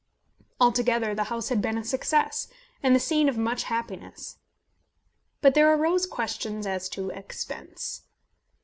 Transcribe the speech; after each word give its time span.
Altogether 0.59 1.13
the 1.13 1.25
house 1.25 1.49
had 1.49 1.61
been 1.61 1.77
a 1.77 1.83
success, 1.83 2.47
and 2.81 2.95
the 2.95 2.99
scene 2.99 3.29
of 3.29 3.37
much 3.37 3.65
happiness. 3.65 4.39
But 5.41 5.53
there 5.53 5.71
arose 5.71 6.07
questions 6.07 6.65
as 6.65 6.89
to 6.89 7.11
expense. 7.11 8.01